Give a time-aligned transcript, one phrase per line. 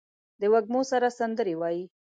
[0.39, 1.83] د وږمو سره سندرې وايي